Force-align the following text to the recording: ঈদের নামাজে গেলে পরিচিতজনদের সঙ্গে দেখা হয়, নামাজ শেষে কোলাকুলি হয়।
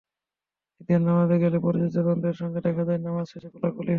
ঈদের 0.81 1.01
নামাজে 1.01 1.35
গেলে 1.37 1.57
পরিচিতজনদের 1.59 2.35
সঙ্গে 2.35 2.59
দেখা 2.61 2.83
হয়, 2.83 2.99
নামাজ 2.99 3.25
শেষে 3.31 3.49
কোলাকুলি 3.53 3.79
হয়। 3.79 3.89